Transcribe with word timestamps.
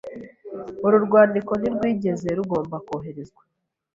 Uru 0.85 0.97
rwandiko 1.05 1.51
ntirwigeze 1.59 2.29
rugomba 2.37 2.75
koherezwa. 2.87 3.41